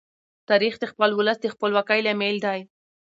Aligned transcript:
تاریخ 0.49 0.75
د 0.79 0.83
خپل 0.91 1.09
ولس 1.15 1.37
د 1.41 1.45
خپلواکۍ 1.53 1.99
لامل 2.05 2.35
دی. 2.45 2.59